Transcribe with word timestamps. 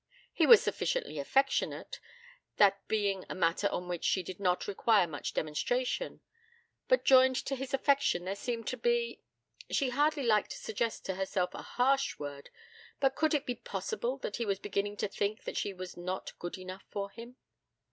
He 0.33 0.47
was 0.47 0.63
sufficiently 0.63 1.19
affectionate, 1.19 1.99
that 2.57 2.87
being 2.87 3.23
a 3.29 3.35
matter 3.35 3.67
on 3.69 3.87
which 3.87 4.03
she 4.03 4.23
did 4.23 4.39
not 4.39 4.67
require 4.67 5.05
much 5.05 5.35
demonstration; 5.35 6.21
but 6.87 7.05
joined 7.05 7.35
to 7.45 7.55
his 7.55 7.71
affection 7.71 8.25
there 8.25 8.35
seemed 8.35 8.65
to 8.69 8.77
be; 8.77 9.21
she 9.69 9.89
hardly 9.89 10.23
liked 10.23 10.49
to 10.53 10.57
suggest 10.57 11.05
to 11.05 11.13
herself 11.13 11.53
a 11.53 11.61
harsh 11.61 12.17
word, 12.17 12.49
but 12.99 13.13
could 13.15 13.35
it 13.35 13.45
be 13.45 13.53
possible 13.53 14.17
that 14.17 14.37
he 14.37 14.45
was 14.47 14.57
beginning 14.57 14.97
to 14.97 15.07
think 15.07 15.43
that 15.43 15.55
she 15.55 15.71
was 15.71 15.95
not 15.95 16.33
good 16.39 16.57
enough 16.57 16.85
for 16.89 17.11
him? 17.11 17.35